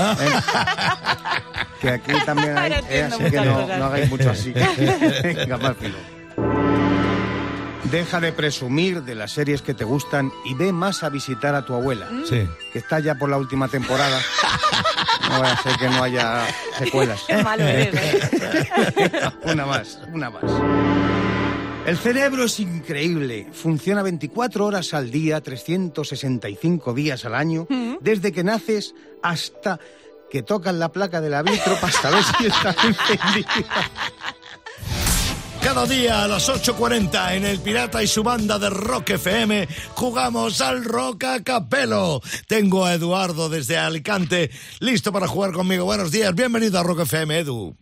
Que 1.81 1.91
aquí 1.91 2.13
también 2.27 2.57
hay, 2.59 2.73
eh, 2.89 3.09
así 3.11 3.25
que 3.31 3.41
no, 3.41 3.59
hagáis 3.85 4.11
mucho 4.11 4.31
así. 4.31 4.53
Venga, 5.23 5.57
más 5.59 5.77
filo. 5.77 5.97
Deja 7.91 8.21
de 8.21 8.33
presumir 8.33 9.03
de 9.03 9.15
las 9.15 9.33
series 9.33 9.63
que 9.63 9.73
te 9.73 9.85
gustan 9.85 10.33
y 10.45 10.55
ve 10.55 10.73
más 10.73 11.03
a 11.03 11.09
visitar 11.11 11.55
a 11.55 11.65
tu 11.65 11.75
abuela, 11.75 12.09
Sí. 12.29 12.49
que 12.73 12.79
está 12.79 12.99
ya 12.99 13.15
por 13.15 13.29
la 13.31 13.37
última 13.39 13.69
temporada. 13.69 14.19
No 15.31 15.41
vaya 15.41 15.53
a 15.53 15.63
ser 15.63 15.77
que 15.77 15.89
no 15.89 16.03
haya 16.03 16.47
secuelas. 16.79 17.21
Qué 17.27 17.43
malo 17.43 17.65
eres, 17.65 17.95
¿eh? 17.95 19.11
una 19.45 19.65
más, 19.67 19.99
una 20.13 20.31
más. 20.31 20.43
El 21.87 21.99
cerebro 21.99 22.45
es 22.45 22.61
increíble. 22.61 23.47
Funciona 23.53 24.03
24 24.03 24.65
horas 24.65 24.95
al 24.95 25.11
día, 25.11 25.41
365 25.43 26.95
días 26.95 27.27
al 27.27 27.35
año, 27.35 27.67
desde 28.01 28.33
que 28.33 28.43
naces 28.43 28.95
hasta 29.23 29.79
que 30.31 30.43
tocas 30.43 30.75
la 30.75 30.91
placa 30.91 31.21
de 31.21 31.29
la 31.29 31.43
vitro 31.43 31.77
para 31.81 31.93
saber 31.93 32.23
si 32.25 32.47
está 32.47 32.71
encendida. 32.85 33.91
Cada 35.63 35.87
día 35.87 36.25
a 36.25 36.29
las 36.29 36.49
8.40 36.49 37.37
en 37.37 37.45
El 37.45 37.59
Pirata 37.61 38.03
y 38.03 38.07
su 38.07 38.23
banda 38.23 38.59
de 38.59 38.71
Rock 38.71 39.11
FM 39.11 39.67
jugamos 39.95 40.61
al 40.61 40.85
Rock 40.85 41.25
a 41.25 41.43
Capelo. 41.43 42.21
Tengo 42.49 42.85
a 42.85 42.95
Eduardo 42.95 43.49
desde 43.49 43.77
Alicante 43.77 44.51
listo 44.81 45.13
para 45.13 45.27
jugar 45.27 45.53
conmigo. 45.53 45.85
Buenos 45.85 46.11
días, 46.11 46.35
bienvenido 46.35 46.79
a 46.79 46.83
Rock 46.83 47.01
FM, 47.01 47.39
Edu. 47.39 47.77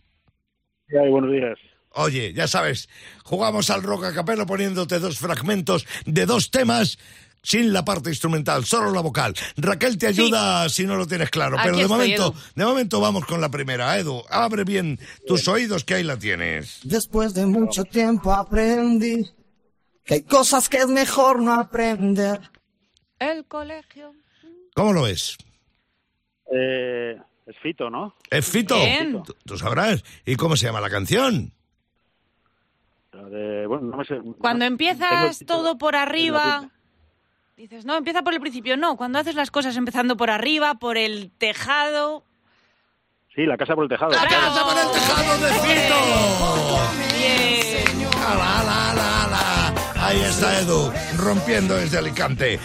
Buenos 0.89 1.31
días. 1.31 1.57
Oye, 1.93 2.33
ya 2.33 2.47
sabes, 2.47 2.89
jugamos 3.23 3.69
al 3.69 3.83
Rock 3.83 4.05
a 4.05 4.13
Capelo 4.13 4.45
poniéndote 4.45 4.99
dos 4.99 5.19
fragmentos 5.19 5.85
de 6.05 6.25
dos 6.25 6.49
temas 6.51 6.97
sin 7.43 7.73
la 7.73 7.83
parte 7.83 8.09
instrumental, 8.09 8.63
solo 8.65 8.91
la 8.91 9.01
vocal. 9.01 9.35
Raquel 9.57 9.97
te 9.97 10.07
ayuda 10.07 10.69
si 10.69 10.85
no 10.85 10.95
lo 10.95 11.05
tienes 11.05 11.29
claro, 11.29 11.57
Aquí 11.59 11.65
pero 11.65 11.77
de 11.77 11.83
estoy, 11.83 11.97
momento, 11.97 12.23
Edu. 12.27 12.39
de 12.55 12.65
momento 12.65 12.99
vamos 13.01 13.25
con 13.25 13.41
la 13.41 13.49
primera. 13.49 13.97
Edu, 13.99 14.23
abre 14.29 14.63
bien 14.63 14.97
tus 15.27 15.47
oídos 15.47 15.83
que 15.83 15.95
ahí 15.95 16.03
la 16.03 16.17
tienes. 16.17 16.79
Después 16.83 17.33
de 17.33 17.45
mucho 17.45 17.83
tiempo 17.83 18.31
aprendí 18.33 19.29
que 20.05 20.13
hay 20.15 20.21
cosas 20.23 20.69
que 20.69 20.77
es 20.77 20.87
mejor 20.87 21.41
no 21.41 21.53
aprender. 21.53 22.39
El 23.19 23.45
colegio. 23.45 24.13
¿Cómo 24.73 24.93
lo 24.93 25.03
ves? 25.03 25.37
Eh, 26.51 27.17
es 27.45 27.55
Fito, 27.61 27.89
¿no? 27.89 28.15
¿Es 28.29 28.45
Fito? 28.45 28.75
Bien. 28.75 29.21
Tú, 29.23 29.35
tú 29.45 29.57
sabrás. 29.57 30.03
¿Y 30.25 30.35
cómo 30.37 30.55
se 30.55 30.65
llama 30.65 30.81
la 30.81 30.89
canción? 30.89 31.53
La 33.23 33.29
de- 33.29 33.67
bueno, 33.67 33.87
no 33.87 33.97
me 33.97 34.05
sé. 34.05 34.19
Cuando 34.39 34.65
no- 34.65 34.71
empiezas 34.71 35.39
título 35.39 35.59
todo 35.59 35.77
por 35.77 35.93
la 35.93 36.01
arriba, 36.03 36.69
dices, 37.55 37.85
no, 37.85 37.95
empieza 37.95 38.21
por 38.21 38.33
el 38.33 38.39
principio. 38.41 38.75
No, 38.77 38.97
cuando 38.97 39.19
haces 39.19 39.35
las 39.35 39.49
cosas 39.51 39.77
empezando 39.77 40.17
por 40.17 40.29
arriba, 40.29 40.75
por 40.75 40.97
el 40.97 41.31
tejado. 41.37 42.23
Sí, 43.35 43.45
la 43.45 43.57
casa 43.57 43.75
por 43.75 43.85
el 43.85 43.89
tejado. 43.89 44.11
¡La 44.11 44.27
claro. 44.27 44.43
casa 44.47 44.63
por 44.63 44.77
el 44.77 44.91
tejado 44.91 45.37
de 45.37 45.53
Fito! 45.53 47.17
Bien. 47.17 48.07
¡Ala, 48.27 48.59
ala, 48.61 48.91
ala, 48.91 49.23
ala! 49.25 50.05
Ahí 50.07 50.19
está 50.19 50.59
Edu, 50.59 50.91
rompiendo 51.17 51.75
desde 51.75 51.97
Alicante. 51.97 52.59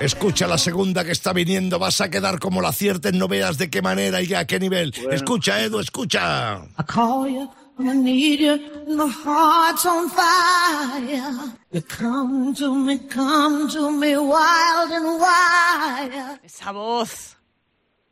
Escucha 0.00 0.46
la 0.46 0.56
segunda 0.56 1.04
que 1.04 1.12
está 1.12 1.32
viniendo, 1.34 1.78
vas 1.78 2.00
a 2.00 2.08
quedar 2.10 2.38
como 2.38 2.62
la 2.62 2.70
aciertes, 2.70 3.12
no 3.12 3.28
veas 3.28 3.58
de 3.58 3.68
qué 3.68 3.82
manera 3.82 4.22
y 4.22 4.32
a 4.34 4.46
qué 4.46 4.58
nivel. 4.58 4.94
Escucha, 5.10 5.62
Edu, 5.62 5.78
escucha. 5.78 6.56
I 6.78 6.82
call 6.86 7.28
you, 7.28 7.50
I 7.88 7.94
need 7.94 8.40
you, 8.40 8.52
and 8.86 8.96
my 8.96 9.08
heart's 9.08 9.84
on 9.86 10.08
fire. 10.10 11.54
You 11.72 11.82
come 11.82 12.54
to 12.56 12.74
me, 12.74 12.98
come 13.08 13.68
to 13.70 13.90
me, 13.90 14.16
wild 14.16 14.90
and 14.92 15.20
wild. 15.20 16.40
Esa 16.44 16.72
voz. 16.72 17.36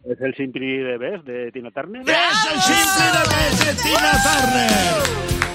Es 0.05 0.19
el 0.21 0.35
Simply 0.37 0.79
de 0.79 0.97
Beth 0.97 1.25
de 1.25 1.51
Tina 1.53 1.71
Turner. 1.71 2.03
¡Es 2.03 2.53
el 2.55 2.61
simple 2.63 3.65
de 3.65 3.65
de 3.67 3.83
Tina 3.83 4.13
Turner! 4.23 5.03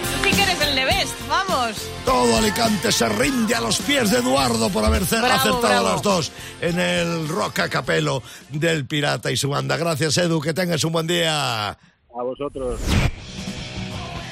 Tú 0.04 0.30
sí 0.30 0.36
que 0.36 0.44
eres 0.44 0.62
el 0.68 0.76
de 0.76 0.86
Best, 0.86 1.16
vamos. 1.30 1.90
Todo 2.06 2.38
Alicante 2.38 2.92
se 2.92 3.10
rinde 3.10 3.56
a 3.56 3.62
los 3.62 3.80
pies 3.80 4.12
de 4.12 4.18
Eduardo 4.20 4.70
por 4.70 4.84
haber 4.86 5.04
Bravo, 5.06 5.26
acertado 5.28 5.60
bravo. 5.62 5.88
las 5.90 6.02
dos 6.04 6.32
en 6.62 6.78
el 6.80 7.28
rock 7.30 7.60
a 7.60 7.70
capelo 7.70 8.22
del 8.52 8.86
Pirata 8.86 9.32
y 9.32 9.38
su 9.38 9.50
banda. 9.50 9.78
Gracias, 9.78 10.18
Edu, 10.18 10.40
que 10.42 10.54
tengas 10.54 10.84
un 10.84 10.92
buen 10.92 11.08
día. 11.08 11.70
A 11.70 11.78
vosotros. 12.24 12.80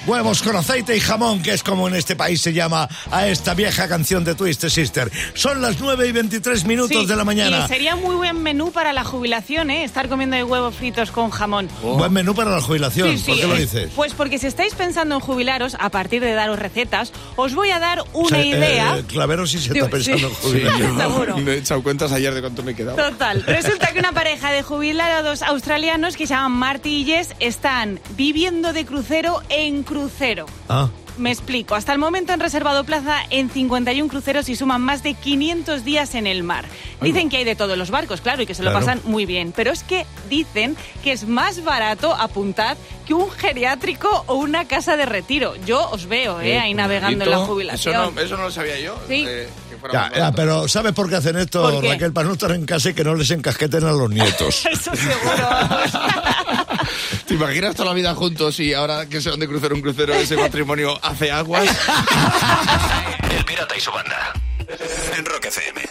Huevos 0.08 0.42
con 0.42 0.56
aceite 0.56 0.98
y 0.98 1.00
jamón, 1.00 1.44
que 1.44 1.54
es 1.54 1.62
como 1.64 1.88
en 1.88 1.94
este 1.94 2.16
país 2.16 2.42
se 2.42 2.54
llama 2.54 2.90
a 3.12 3.28
esta 3.28 3.54
vieja 3.54 3.88
canción 3.88 4.24
de 4.24 4.34
Twisted 4.34 4.70
Sister. 4.70 5.12
Son 5.36 5.62
las 5.62 5.80
9 5.80 6.08
y 6.08 6.12
23 6.12 6.66
minutos 6.66 7.02
Sí, 7.02 7.06
de 7.06 7.16
la 7.16 7.24
mañana. 7.24 7.66
Y 7.66 7.68
sería 7.68 7.96
muy 7.96 8.16
buen 8.16 8.42
menú 8.42 8.72
para 8.72 8.94
la 8.94 9.04
jubilación, 9.04 9.70
¿eh? 9.70 9.84
Estar 9.84 10.10
comiendo 10.10 10.36
de 10.36 10.44
huevos 10.44 10.74
fritos 10.76 11.12
con 11.12 11.30
jamón. 11.30 11.70
Buen 11.84 12.12
menú 12.14 12.34
para 12.34 12.50
la 12.50 12.62
jubilación. 12.62 13.10
Sí, 13.12 13.18
sí, 13.20 13.26
¿Por 13.32 13.40
qué 13.42 13.48
lo 13.48 13.56
eh, 13.56 13.60
dices? 13.60 13.92
Pues 13.96 14.14
porque 14.14 14.40
si 14.40 14.48
estáis 14.48 14.74
pensando 14.74 15.14
en 15.16 15.22
jubilaros, 15.22 15.78
a 15.80 15.90
partir 15.92 16.22
de 16.24 16.34
daros 16.34 16.58
recetas, 16.58 17.14
os 17.36 17.54
voy 17.54 17.70
a 17.70 17.78
dar 17.80 18.04
una 18.14 18.38
Se- 18.38 18.46
idea. 18.48 18.98
eh, 18.98 19.04
Clavero 19.08 19.46
sí 19.46 19.60
se 19.60 19.72
Digo, 19.72 19.86
está 19.86 19.98
pensando 19.98 20.28
en. 20.30 20.36
Sí, 20.52 20.62
Seguro. 21.00 21.38
Me 21.38 21.52
he 21.54 21.58
echado 21.58 21.84
cuentas 21.84 22.12
ayer 22.12 22.34
de 22.34 22.42
cuánto 22.42 22.64
me 22.64 22.72
he 22.72 22.76
quedado. 22.76 22.98
Total. 22.98 23.44
Resulta 23.48 23.94
que 23.94 24.00
una 24.00 24.14
pareja 24.14 24.52
de 24.52 24.64
jubilados 24.64 25.44
australianos 25.44 26.18
que 26.18 26.26
se 26.26 26.34
llaman 26.34 26.54
Marty 26.54 27.02
y 27.02 27.06
Jess 27.06 27.36
están 27.40 28.00
viviendo 28.18 28.74
de 28.74 28.84
crucero 28.86 29.44
en 29.50 29.84
crucero. 29.92 30.46
Ah, 30.70 30.88
Me 31.18 31.30
explico. 31.32 31.76
Hasta 31.76 31.92
el 31.92 32.00
momento 32.00 32.32
han 32.32 32.40
reservado 32.40 32.84
plaza 32.86 33.18
en 33.30 33.50
51 33.50 34.10
cruceros 34.10 34.48
y 34.48 34.56
suman 34.56 34.82
más 34.82 35.04
de 35.04 35.14
500 35.14 35.84
días 35.84 36.16
en 36.16 36.26
el 36.26 36.42
mar. 36.44 36.66
Dicen 37.02 37.30
que 37.30 37.38
hay 37.38 37.44
de 37.44 37.56
todos 37.56 37.78
los 37.78 37.92
barcos, 37.92 38.22
claro, 38.22 38.42
y 38.42 38.46
que 38.46 38.54
se 38.56 38.64
lo 38.64 38.72
pasan 38.72 39.02
muy 39.04 39.26
bien. 39.26 39.52
Pero 39.56 39.72
es 39.72 39.84
que 39.84 40.06
dicen 40.30 40.78
que 41.04 41.12
es 41.12 41.28
más 41.28 41.64
barato, 41.66 42.16
apuntad, 42.16 42.78
que 43.06 43.14
un 43.14 43.30
geriátrico 43.30 44.24
o 44.28 44.36
una 44.36 44.66
casa 44.68 44.96
de 44.96 45.06
retiro. 45.06 45.54
Yo 45.66 45.90
os 45.90 46.06
veo, 46.08 46.40
¿eh? 46.40 46.60
Ahí 46.60 46.74
navegando 46.74 47.26
en 47.26 47.30
la 47.32 47.38
Eso 47.38 47.46
jubilación. 47.46 48.16
no, 48.16 48.22
eso 48.22 48.38
no 48.38 48.44
lo 48.44 48.52
sabía 48.52 48.80
yo. 48.80 48.96
Sí. 49.08 49.26
ya, 49.92 50.12
ya, 50.16 50.32
pero 50.32 50.68
¿sabes 50.70 50.94
por 50.94 51.10
qué 51.10 51.18
hacen 51.18 51.38
esto. 51.38 51.82
Raquel? 51.82 52.14
Para 52.14 52.28
no 52.28 52.34
estar 52.34 52.52
en 52.52 52.66
casa 52.66 52.90
y 52.92 52.94
que 52.94 53.04
no 53.04 53.16
les 53.16 53.30
encasqueten 53.32 53.84
a 53.84 53.92
los 53.92 54.10
nietos. 54.10 54.66
Eso 54.72 54.96
seguro. 54.96 55.50
¿Te 57.32 57.36
imaginas 57.36 57.74
toda 57.78 57.92
la 57.92 57.96
vida 57.96 58.14
juntos 58.14 58.60
y 58.60 58.74
ahora 58.74 59.06
que 59.06 59.22
se 59.22 59.30
van 59.30 59.40
de 59.40 59.48
crucero 59.48 59.74
un 59.74 59.82
crucero 59.82 60.14
ese 60.16 60.36
matrimonio 60.36 61.00
hace 61.02 61.32
aguas? 61.32 61.66
El 63.38 63.46
Pirata 63.46 63.74
y 63.78 63.80
su 63.80 63.90
banda. 63.90 64.34
En 65.18 65.24
Rock 65.24 65.46
FM. 65.46 65.82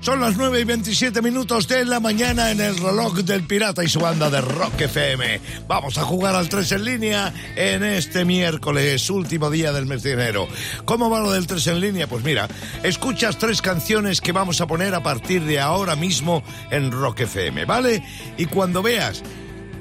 Son 0.00 0.20
las 0.20 0.36
9 0.36 0.60
y 0.60 0.64
27 0.64 1.22
minutos 1.22 1.68
de 1.68 1.86
la 1.86 2.00
mañana 2.00 2.50
en 2.50 2.60
el 2.60 2.76
reloj 2.76 3.16
del 3.16 3.46
pirata 3.46 3.84
y 3.84 3.88
su 3.88 4.00
banda 4.00 4.30
de 4.30 4.40
Rock 4.40 4.80
FM. 4.80 5.40
Vamos 5.68 5.98
a 5.98 6.04
jugar 6.04 6.34
al 6.34 6.48
3 6.48 6.72
en 6.72 6.84
línea 6.84 7.34
en 7.56 7.84
este 7.84 8.24
miércoles, 8.24 9.08
último 9.10 9.50
día 9.50 9.72
del 9.72 9.84
mes 9.84 10.02
de 10.02 10.12
enero. 10.12 10.48
¿Cómo 10.86 11.10
va 11.10 11.20
lo 11.20 11.32
del 11.32 11.46
3 11.46 11.66
en 11.66 11.80
línea? 11.80 12.06
Pues 12.06 12.24
mira, 12.24 12.48
escuchas 12.82 13.38
tres 13.38 13.60
canciones 13.60 14.22
que 14.22 14.32
vamos 14.32 14.62
a 14.62 14.66
poner 14.66 14.94
a 14.94 15.02
partir 15.02 15.44
de 15.44 15.60
ahora 15.60 15.96
mismo 15.96 16.42
en 16.70 16.92
Rock 16.92 17.20
FM, 17.20 17.66
¿vale? 17.66 18.02
Y 18.38 18.46
cuando 18.46 18.82
veas 18.82 19.22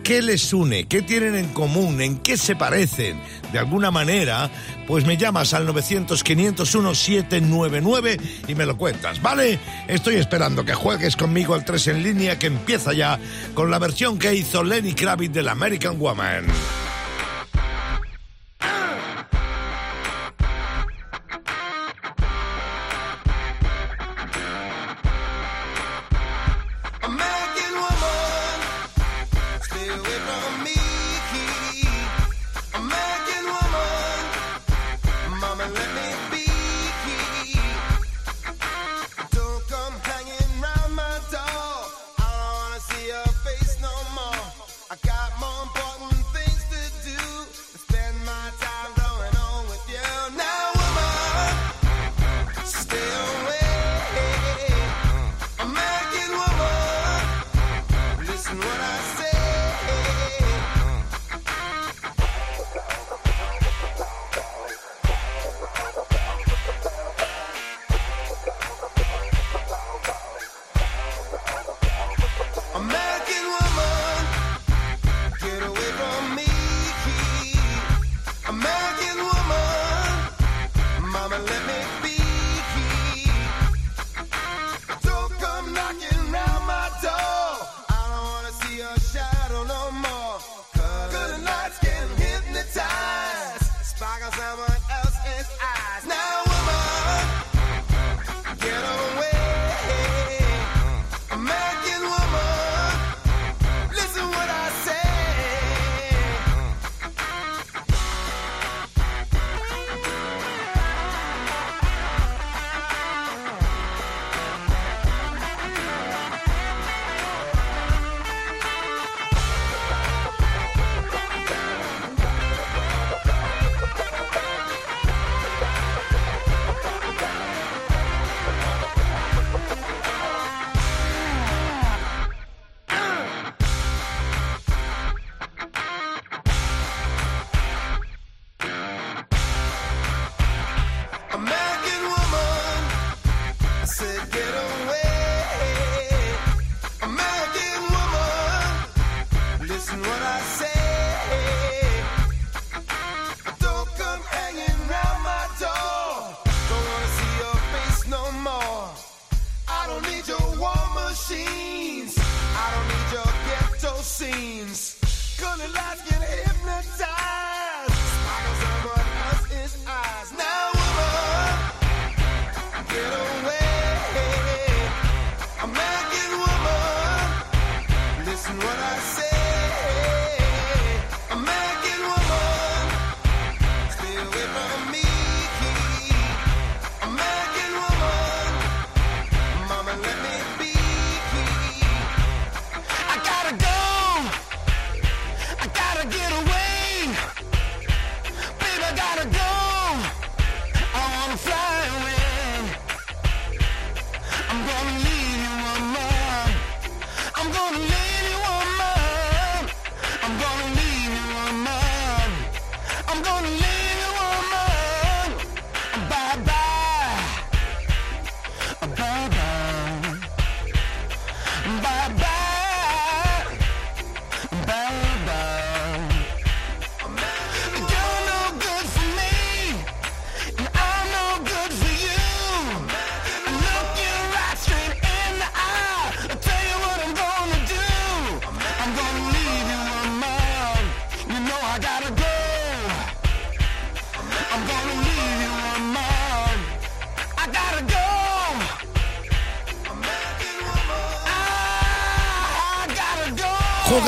qué 0.09 0.21
les 0.23 0.51
une, 0.53 0.87
qué 0.87 1.03
tienen 1.03 1.35
en 1.35 1.49
común, 1.49 2.01
en 2.01 2.17
qué 2.17 2.35
se 2.35 2.55
parecen, 2.55 3.21
de 3.53 3.59
alguna 3.59 3.91
manera, 3.91 4.49
pues 4.87 5.05
me 5.05 5.17
llamas 5.17 5.53
al 5.53 5.67
900-501-799 5.67 8.19
y 8.47 8.55
me 8.55 8.65
lo 8.65 8.75
cuentas, 8.75 9.21
¿vale? 9.21 9.59
Estoy 9.87 10.15
esperando 10.15 10.65
que 10.65 10.73
juegues 10.73 11.15
conmigo 11.15 11.53
al 11.53 11.63
3 11.63 11.89
en 11.89 12.01
línea 12.01 12.39
que 12.39 12.47
empieza 12.47 12.91
ya 12.91 13.19
con 13.53 13.69
la 13.69 13.77
versión 13.77 14.17
que 14.17 14.33
hizo 14.33 14.63
Lenny 14.63 14.93
Kravitz 14.93 15.31
del 15.31 15.47
American 15.47 15.99
Woman. 15.99 16.47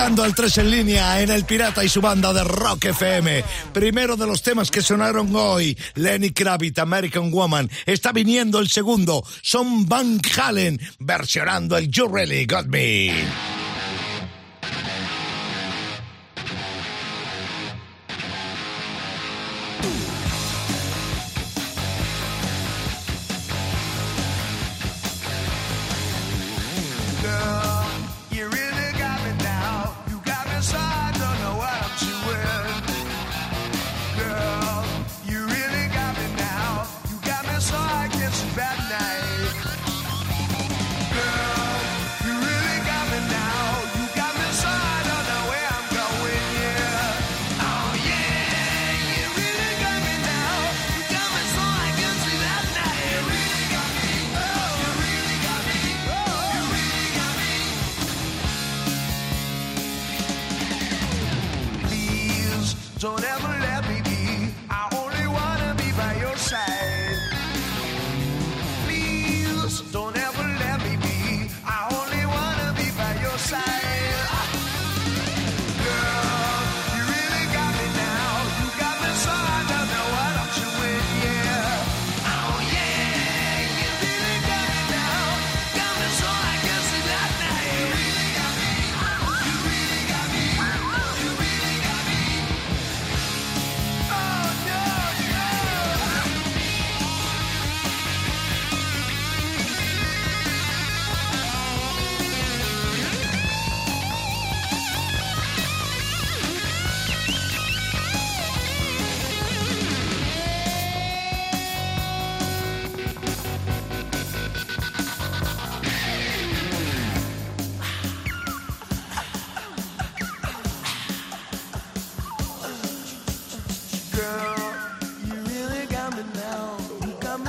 Al 0.01 0.33
3 0.33 0.57
en 0.57 0.71
línea 0.71 1.21
en 1.21 1.29
El 1.29 1.45
Pirata 1.45 1.83
y 1.83 1.89
su 1.89 2.01
banda 2.01 2.33
de 2.33 2.43
Rock 2.43 2.85
FM. 2.85 3.43
Primero 3.71 4.17
de 4.17 4.25
los 4.25 4.41
temas 4.41 4.71
que 4.71 4.81
sonaron 4.81 5.29
hoy, 5.35 5.77
Lenny 5.93 6.31
Kravitz, 6.31 6.79
American 6.79 7.29
Woman. 7.31 7.69
Está 7.85 8.11
viniendo 8.11 8.57
el 8.57 8.67
segundo, 8.67 9.23
son 9.43 9.87
Van 9.87 10.19
Halen, 10.35 10.81
versionando 10.97 11.77
el 11.77 11.91
You 11.91 12.07
Really 12.07 12.47
Got 12.47 12.65
Me. 12.65 13.13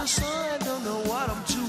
I 0.05 0.59
don't 0.65 0.85
know 0.85 0.99
what 1.09 1.31
I'm 1.31 1.45
doing. 1.45 1.62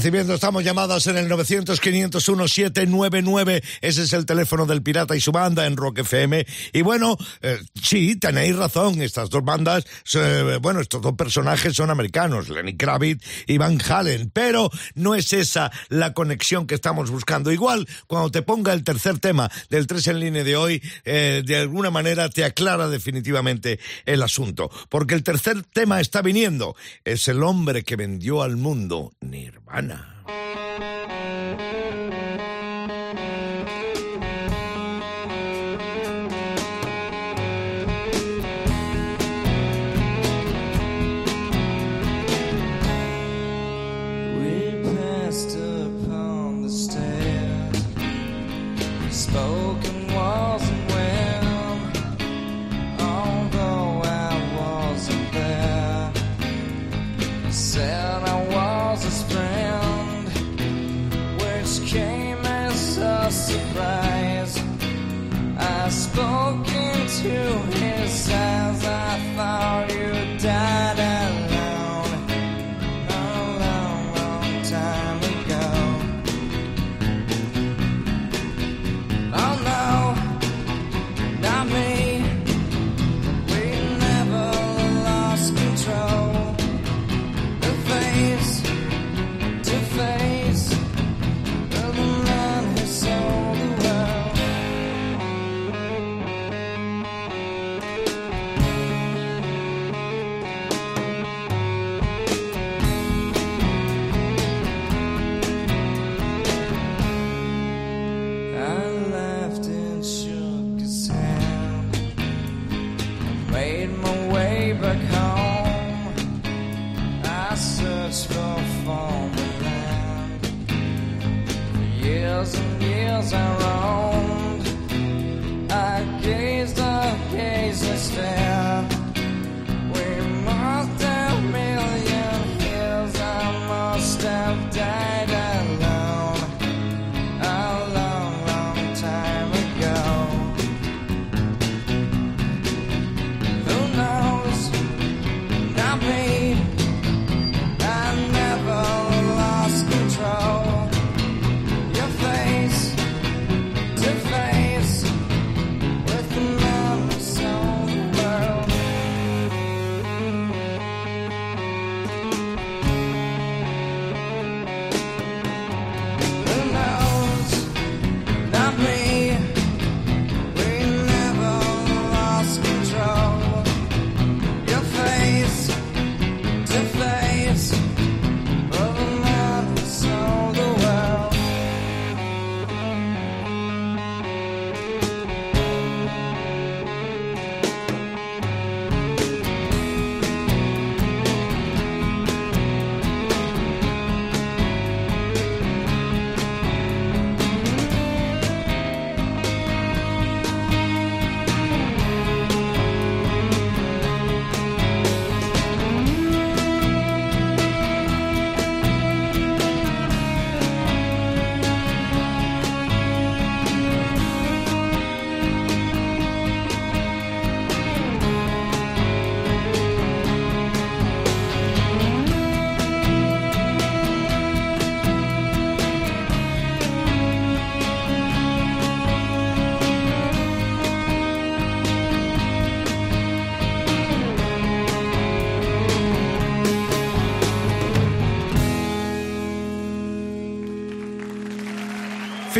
Recibiendo, 0.00 0.32
estamos 0.32 0.64
llamadas 0.64 1.06
en 1.08 1.18
el 1.18 1.28
900-501-799. 1.28 3.62
Ese 3.82 4.04
es 4.04 4.14
el 4.14 4.24
teléfono 4.24 4.64
del 4.64 4.82
Pirata 4.82 5.14
y 5.14 5.20
su 5.20 5.30
banda 5.30 5.66
en 5.66 5.76
Rock 5.76 5.98
FM. 5.98 6.46
Y 6.72 6.80
bueno, 6.80 7.18
eh, 7.42 7.58
sí, 7.82 8.16
tenéis 8.16 8.56
razón. 8.56 9.02
Estas 9.02 9.28
dos 9.28 9.44
bandas, 9.44 9.84
eh, 10.14 10.58
bueno, 10.62 10.80
estos 10.80 11.02
dos 11.02 11.16
personajes 11.16 11.76
son 11.76 11.90
americanos, 11.90 12.48
Lenny 12.48 12.78
Kravitz 12.78 13.22
y 13.46 13.58
Van 13.58 13.78
Halen. 13.78 14.30
Pero 14.30 14.70
no 14.94 15.14
es 15.14 15.34
esa 15.34 15.70
la 15.90 16.14
conexión 16.14 16.66
que 16.66 16.76
estamos 16.76 17.10
buscando. 17.10 17.52
Igual, 17.52 17.86
cuando 18.06 18.30
te 18.30 18.40
ponga 18.40 18.72
el 18.72 18.84
tercer 18.84 19.18
tema 19.18 19.50
del 19.68 19.86
3 19.86 20.06
en 20.06 20.20
línea 20.20 20.44
de 20.44 20.56
hoy, 20.56 20.82
eh, 21.04 21.42
de 21.44 21.56
alguna 21.58 21.90
manera 21.90 22.30
te 22.30 22.46
aclara 22.46 22.88
definitivamente 22.88 23.78
el 24.06 24.22
asunto. 24.22 24.70
Porque 24.88 25.14
el 25.14 25.22
tercer 25.22 25.62
tema 25.62 26.00
está 26.00 26.22
viniendo. 26.22 26.74
Es 27.04 27.28
el 27.28 27.42
hombre 27.42 27.84
que 27.84 27.96
vendió 27.96 28.42
al 28.42 28.56
mundo 28.56 29.12
Nirvana. 29.20 29.59
Ana. 29.72 29.98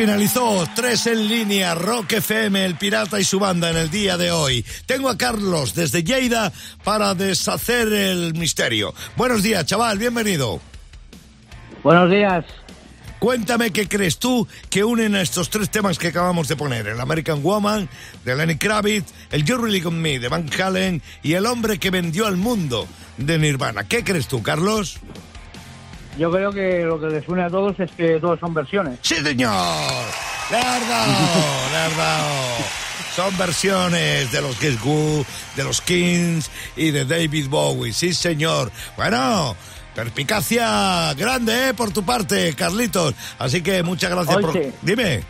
Finalizó 0.01 0.67
tres 0.75 1.07
en 1.09 1.29
línea, 1.29 1.75
Rock 1.75 2.13
FM, 2.13 2.65
El 2.65 2.77
Pirata 2.77 3.21
y 3.21 3.25
su 3.25 3.39
banda 3.39 3.69
en 3.69 3.77
el 3.77 3.91
día 3.91 4.17
de 4.17 4.33
hoy. 4.33 4.65
Tengo 4.87 5.11
a 5.11 5.19
Carlos 5.19 5.75
desde 5.75 6.03
Lleida 6.03 6.51
para 6.83 7.15
deshacer 7.15 7.93
el 7.93 8.33
misterio. 8.33 8.95
Buenos 9.15 9.43
días, 9.43 9.67
chaval, 9.67 9.99
bienvenido. 9.99 10.59
Buenos 11.83 12.11
días. 12.11 12.47
Cuéntame 13.19 13.73
qué 13.73 13.89
crees 13.89 14.19
tú 14.19 14.49
que 14.71 14.85
unen 14.85 15.17
a 15.17 15.21
estos 15.21 15.51
tres 15.51 15.69
temas 15.69 15.99
que 15.99 16.09
acabamos 16.09 16.49
de 16.49 16.57
poner, 16.57 16.87
el 16.87 16.99
American 16.99 17.43
Woman 17.43 17.87
de 18.25 18.37
Lenny 18.37 18.57
Kravitz, 18.57 19.13
el 19.31 19.45
You 19.45 19.59
Really 19.59 19.83
Got 19.83 19.93
Me 19.93 20.19
de 20.19 20.29
Van 20.29 20.49
Halen 20.59 21.03
y 21.23 21.35
el 21.35 21.45
hombre 21.45 21.79
que 21.79 21.91
vendió 21.91 22.27
al 22.27 22.39
mundo 22.39 22.89
de 23.19 23.39
Nirvana. 23.39 23.85
¿Qué 23.85 24.03
crees 24.03 24.29
tú, 24.29 24.43
Carlos? 24.43 24.99
Yo 26.19 26.31
creo 26.31 26.53
que 26.53 26.83
lo 26.85 27.01
que 27.01 27.07
les 27.07 27.27
une 27.29 27.43
a 27.43 27.49
todos 27.49 27.79
es 27.81 27.91
que 27.93 28.19
todos 28.21 28.39
son 28.41 28.53
versiones. 28.53 28.99
¡Sí, 29.03 29.17
señor! 29.17 30.05
¡Le 30.51 30.57
has 30.59 30.89
dado! 30.89 31.13
¡Le 31.71 31.77
has 31.77 31.97
dado! 31.97 32.31
Son 33.15 33.37
versiones 33.39 34.31
de 34.31 34.41
los 34.41 34.57
Who, 34.85 35.25
de 35.57 35.65
los 35.65 35.81
Kings 35.81 36.51
y 36.77 36.91
de 36.91 37.05
David 37.05 37.49
Bowie. 37.49 37.93
Sí, 37.93 38.15
señor. 38.15 38.71
Bueno, 38.97 39.57
perspicacia 39.95 41.13
grande, 41.15 41.69
¿eh? 41.69 41.75
Por 41.75 41.91
tu 41.91 42.05
parte, 42.05 42.55
Carlitos. 42.55 43.15
Así 43.39 43.63
que 43.63 43.83
muchas 43.83 44.11
gracias 44.11 44.37
Hoy 44.37 44.43
por... 44.43 44.53
sí. 44.53 44.73
Dime. 44.83 45.23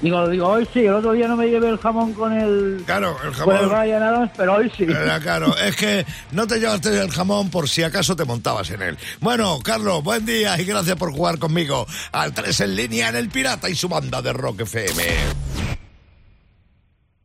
Digo, 0.00 0.28
digo, 0.28 0.46
hoy 0.46 0.68
sí, 0.72 0.80
el 0.80 0.94
otro 0.94 1.12
día 1.12 1.26
no 1.26 1.36
me 1.36 1.48
llevé 1.48 1.68
el 1.68 1.78
jamón 1.78 2.12
con 2.12 2.32
el, 2.32 2.82
Claro, 2.86 3.16
el 3.24 3.32
con 3.36 3.50
el 3.50 3.62
jamón... 3.62 3.70
Ryan 3.70 4.02
Adams, 4.02 4.30
pero 4.36 4.54
hoy 4.54 4.70
sí. 4.76 4.84
Era 4.84 5.18
claro, 5.18 5.56
es 5.56 5.74
que 5.74 6.06
no 6.30 6.46
te 6.46 6.60
llevaste 6.60 7.00
el 7.00 7.10
jamón 7.10 7.50
por 7.50 7.68
si 7.68 7.82
acaso 7.82 8.14
te 8.14 8.24
montabas 8.24 8.70
en 8.70 8.82
él. 8.82 8.98
Bueno, 9.20 9.58
Carlos, 9.62 10.04
buen 10.04 10.24
día 10.24 10.60
y 10.60 10.64
gracias 10.64 10.96
por 10.96 11.12
jugar 11.12 11.38
conmigo 11.38 11.86
al 12.12 12.32
3 12.32 12.60
en 12.60 12.76
línea 12.76 13.08
en 13.08 13.16
El 13.16 13.28
Pirata 13.28 13.68
y 13.68 13.74
su 13.74 13.88
banda 13.88 14.22
de 14.22 14.32
Rock 14.32 14.60
FM. 14.60 15.77